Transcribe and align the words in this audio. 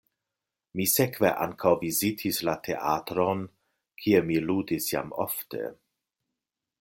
Mi 0.77 0.85
sekve 0.91 1.29
ankaŭ 1.45 1.73
vizitis 1.83 2.39
la 2.49 2.55
teatron, 2.69 3.45
kie 4.05 4.25
mi 4.31 4.41
ludis 4.49 4.89
jam 4.97 5.17
ofte. 5.29 5.65